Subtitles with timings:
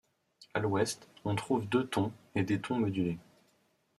[0.55, 3.19] À l'ouest, on trouve deux tons et des tons modulés.